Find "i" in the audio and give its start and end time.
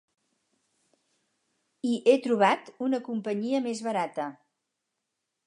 1.89-1.91